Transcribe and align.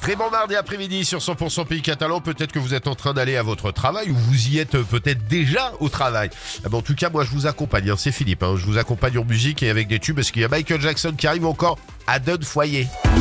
Très 0.00 0.16
bon 0.16 0.30
mardi 0.30 0.56
après-midi 0.56 1.04
sur 1.04 1.18
100% 1.20 1.66
Pays 1.66 1.82
Catalan. 1.82 2.20
Peut-être 2.20 2.52
que 2.52 2.58
vous 2.58 2.74
êtes 2.74 2.86
en 2.88 2.94
train 2.94 3.12
d'aller 3.14 3.36
à 3.36 3.42
votre 3.42 3.70
travail 3.70 4.10
ou 4.10 4.14
vous 4.16 4.48
y 4.48 4.58
êtes 4.58 4.76
peut-être 4.82 5.26
déjà 5.28 5.72
au 5.78 5.88
travail. 5.88 6.30
Ah 6.64 6.68
en 6.74 6.80
tout 6.82 6.94
cas, 6.94 7.10
moi, 7.10 7.22
je 7.24 7.30
vous 7.30 7.46
accompagne. 7.46 7.90
hein, 7.90 7.94
C'est 7.98 8.10
Philippe. 8.12 8.42
hein. 8.42 8.54
Je 8.56 8.64
vous 8.64 8.78
accompagne 8.78 9.18
en 9.18 9.24
musique 9.24 9.62
et 9.62 9.70
avec 9.70 9.88
des 9.88 9.98
tubes 9.98 10.16
parce 10.16 10.30
qu'il 10.30 10.42
y 10.42 10.44
a 10.44 10.48
Michael 10.48 10.80
Jackson 10.80 11.12
qui 11.16 11.26
arrive 11.26 11.44
encore 11.46 11.78
à 12.06 12.18
Donne 12.18 12.42
Foyer. 12.42 12.88
100% 13.16 13.18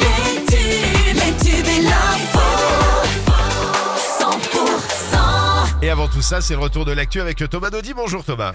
les 0.00 0.44
tubes, 0.44 1.14
les 1.14 1.32
tubes 1.50 1.66
et 1.66 1.82
l'info. 1.82 2.40
100% 4.20 5.82
Et 5.82 5.88
avant 5.90 6.08
tout 6.08 6.20
ça, 6.22 6.40
c'est 6.40 6.54
le 6.54 6.60
retour 6.60 6.84
de 6.84 6.92
l'actu 6.92 7.20
avec 7.20 7.48
Thomas 7.48 7.70
Dodi. 7.70 7.94
Bonjour 7.94 8.24
Thomas. 8.24 8.52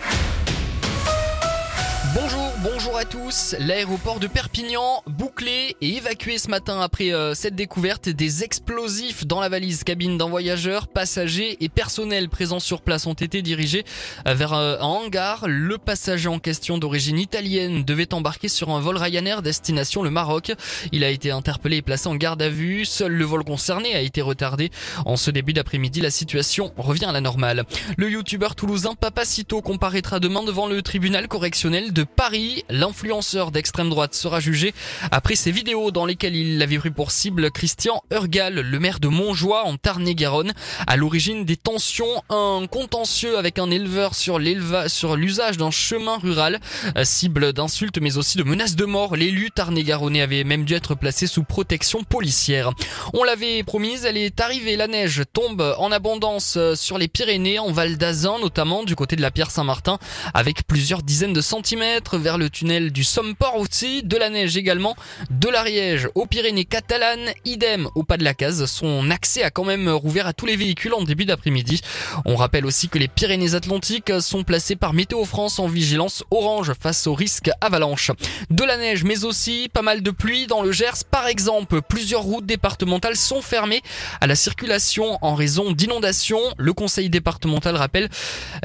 Bonjour, 2.98 3.10
à 3.10 3.28
tous. 3.28 3.56
L'aéroport 3.60 4.20
de 4.20 4.26
Perpignan 4.26 5.04
bouclé 5.06 5.76
et 5.82 5.98
évacué 5.98 6.40
ce 6.40 6.50
matin 6.50 6.82
après 6.82 7.14
euh, 7.14 7.36
cette 7.36 7.54
découverte 7.54 8.10
des 8.10 8.44
explosifs 8.44 9.28
dans 9.28 9.40
la 9.40 9.50
valise 9.50 9.84
cabine 9.84 10.18
d'un 10.18 10.28
voyageur, 10.28 10.88
passagers 10.88 11.58
et 11.64 11.70
personnel 11.70 12.28
présents 12.28 12.60
sur 12.60 12.82
place 12.82 13.06
ont 13.06 13.14
été 13.14 13.44
dirigés 13.44 13.84
euh, 14.28 14.34
vers 14.34 14.54
euh, 14.54 14.78
un 14.80 14.86
hangar. 14.86 15.46
Le 15.48 15.78
passager 15.78 16.28
en 16.28 16.40
question 16.40 16.80
d'origine 16.80 17.20
italienne 17.20 17.84
devait 17.84 18.16
embarquer 18.16 18.48
sur 18.48 18.72
un 18.72 18.80
vol 18.80 18.98
Ryanair 18.98 19.44
destination 19.44 20.02
le 20.02 20.10
Maroc. 20.10 20.54
Il 20.92 21.04
a 21.04 21.10
été 21.10 21.30
interpellé 21.30 21.78
et 21.78 21.82
placé 21.84 22.08
en 22.08 22.16
garde 22.16 22.42
à 22.42 22.50
vue. 22.50 22.84
Seul 22.84 23.12
le 23.12 23.26
vol 23.26 23.44
concerné 23.44 23.94
a 23.94 24.02
été 24.02 24.24
retardé. 24.24 24.72
En 25.06 25.18
ce 25.18 25.30
début 25.30 25.54
d'après-midi, 25.54 26.02
la 26.02 26.10
situation 26.10 26.74
revient 26.78 27.06
à 27.06 27.12
la 27.12 27.22
normale. 27.22 27.66
Le 27.96 28.10
youtubeur 28.10 28.56
toulousain 28.56 28.96
Papacito 28.96 29.62
comparaîtra 29.62 30.20
demain 30.20 30.44
devant 30.44 30.66
le 30.66 30.82
tribunal 30.82 31.28
correctionnel 31.28 31.94
de 31.94 32.04
Paris. 32.04 32.64
L'influenceur 32.88 33.52
d'extrême 33.52 33.90
droite 33.90 34.16
sera 34.16 34.40
jugé 34.40 34.74
après 35.12 35.36
ses 35.36 35.52
vidéos 35.52 35.92
dans 35.92 36.06
lesquelles 36.06 36.38
il 36.38 36.62
avait 36.62 36.78
pris 36.78 36.90
pour 36.90 37.12
cible 37.12 37.52
Christian 37.52 38.02
Urgal, 38.12 38.62
le 38.62 38.80
maire 38.80 39.02
de 39.02 39.10
Montjoie 39.10 39.66
en 39.66 39.76
Tarn-et-Garonne. 39.76 40.54
À 40.88 40.96
l'origine 40.96 41.44
des 41.44 41.58
tensions, 41.58 42.24
un 42.30 42.66
contentieux 42.72 43.38
avec 43.38 43.60
un 43.60 43.70
éleveur 43.72 44.16
sur 44.16 44.40
l'usage 44.40 45.58
d'un 45.58 45.70
chemin 45.70 46.18
rural, 46.18 46.62
euh, 46.96 47.04
cible 47.04 47.52
d'insultes 47.52 48.00
mais 48.00 48.16
aussi 48.16 48.38
de 48.38 48.44
menaces 48.44 48.78
de 48.78 48.86
mort. 48.86 49.18
L'élu 49.18 49.52
tarn-et-garonnais 49.52 50.22
avait 50.22 50.46
même 50.46 50.64
dû 50.64 50.74
être 50.74 50.96
placé 50.96 51.28
sous 51.28 51.44
protection 51.44 52.06
policière. 52.06 52.72
On 53.14 53.26
l'avait 53.26 53.64
promise, 53.64 54.06
elle 54.06 54.16
est 54.16 54.40
arrivée. 54.40 54.78
La 54.78 54.88
neige 54.88 55.24
tombe 55.34 55.76
en 55.78 55.92
abondance 55.92 56.56
euh, 56.56 56.76
sur 56.76 56.98
les 56.98 57.10
Pyrénées, 57.10 57.60
en 57.60 57.74
Val 57.74 57.98
d'Azun 57.98 58.40
notamment, 58.40 58.86
du 58.86 58.96
côté 58.96 59.18
de 59.18 59.22
la 59.22 59.32
Pierre 59.32 59.52
Saint-Martin, 59.52 60.00
avec 60.34 60.66
plusieurs 60.66 61.04
dizaines 61.04 61.34
de 61.34 61.42
centimètres 61.42 62.18
vers 62.18 62.38
le 62.38 62.50
tunnel 62.50 62.77
du 62.80 63.04
Somport 63.04 63.56
aussi, 63.58 64.04
de 64.04 64.18
la 64.18 64.30
neige 64.30 64.58
également, 64.58 64.96
de 65.30 65.50
l'Ariège 65.50 66.08
aux 66.16 66.26
Pyrénées 66.26 66.66
catalanes, 66.66 67.32
idem 67.46 67.90
au 67.96 68.04
pas 68.04 68.18
de 68.18 68.24
la 68.24 68.34
case. 68.34 68.66
Son 68.66 69.10
accès 69.10 69.44
a 69.44 69.50
quand 69.50 69.66
même 69.66 69.90
rouvert 69.90 70.28
à 70.28 70.34
tous 70.34 70.46
les 70.46 70.56
véhicules 70.56 70.94
en 70.94 71.04
début 71.04 71.26
d'après-midi. 71.26 71.82
On 72.26 72.36
rappelle 72.36 72.66
aussi 72.66 72.90
que 72.90 73.00
les 73.00 73.08
Pyrénées-Atlantiques 73.08 74.12
sont 74.22 74.44
placées 74.44 74.76
par 74.76 74.94
Météo 74.94 75.26
France 75.26 75.60
en 75.60 75.68
vigilance 75.68 76.24
orange 76.32 76.74
face 76.80 77.08
au 77.08 77.14
risque 77.14 77.50
avalanche. 77.62 78.12
De 78.50 78.64
la 78.64 78.78
neige, 78.78 79.04
mais 79.04 79.26
aussi 79.26 79.70
pas 79.74 79.82
mal 79.82 80.02
de 80.02 80.12
pluie 80.12 80.48
dans 80.48 80.62
le 80.62 80.72
Gers. 80.72 81.04
Par 81.10 81.28
exemple, 81.28 81.82
plusieurs 81.82 82.22
routes 82.22 82.46
départementales 82.46 83.16
sont 83.16 83.42
fermées 83.42 83.82
à 84.22 84.28
la 84.28 84.36
circulation 84.36 85.18
en 85.22 85.36
raison 85.36 85.72
d'inondations. 85.72 86.42
Le 86.58 86.74
conseil 86.74 87.10
départemental 87.10 87.76
rappelle 87.76 88.10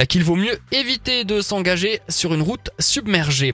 qu'il 0.09 0.25
vaut 0.25 0.37
mieux 0.37 0.59
éviter 0.71 1.25
de 1.25 1.41
s'engager 1.41 2.01
sur 2.09 2.35
une 2.35 2.43
route 2.43 2.71
submergée. 2.79 3.53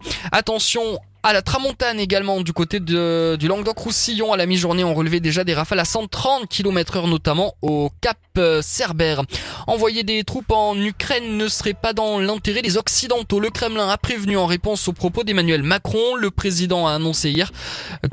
À 1.22 1.34
la 1.34 1.42
tramontane 1.42 2.00
également 2.00 2.40
du 2.40 2.54
côté 2.54 2.80
de, 2.80 3.36
du 3.38 3.48
Languedoc-Roussillon 3.48 4.32
à 4.32 4.38
la 4.38 4.46
mi-journée 4.46 4.82
on 4.82 4.94
relevait 4.94 5.20
déjà 5.20 5.44
des 5.44 5.52
rafales 5.52 5.80
à 5.80 5.84
130 5.84 6.48
km 6.48 6.96
heure 6.96 7.06
notamment 7.06 7.54
au 7.60 7.90
Cap 8.00 8.16
euh, 8.38 8.62
Cerbère. 8.62 9.24
Envoyer 9.66 10.04
des 10.04 10.24
troupes 10.24 10.50
en 10.50 10.74
Ukraine 10.80 11.36
ne 11.36 11.48
serait 11.48 11.74
pas 11.74 11.92
dans 11.92 12.18
l'intérêt 12.18 12.62
des 12.62 12.78
Occidentaux. 12.78 13.40
Le 13.40 13.50
Kremlin 13.50 13.90
a 13.90 13.98
prévenu 13.98 14.38
en 14.38 14.46
réponse 14.46 14.88
aux 14.88 14.94
propos 14.94 15.22
d'Emmanuel 15.22 15.62
Macron. 15.62 16.14
Le 16.16 16.30
président 16.30 16.86
a 16.86 16.92
annoncé 16.92 17.30
hier 17.30 17.52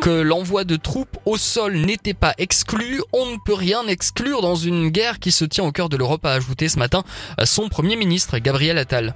que 0.02 0.10
l'envoi 0.10 0.66
de 0.66 0.76
troupes 0.76 1.18
au 1.26 1.38
sol 1.38 1.78
n'était 1.78 2.14
pas 2.14 2.34
exclu. 2.38 3.02
On 3.14 3.28
ne 3.28 3.38
peut 3.46 3.54
rien 3.54 3.88
exclure 3.88 4.42
dans 4.42 4.56
une 4.56 4.90
guerre 4.90 5.20
qui 5.20 5.32
se 5.32 5.46
tient 5.46 5.64
au 5.64 5.72
cœur 5.72 5.88
de 5.88 5.96
l'Europe, 5.96 6.26
a 6.26 6.34
ajouté 6.34 6.68
ce 6.68 6.80
matin 6.80 7.04
son 7.46 7.70
premier 7.70 7.96
ministre 7.96 8.40
Gabriel 8.40 8.78
Attal. 8.78 9.16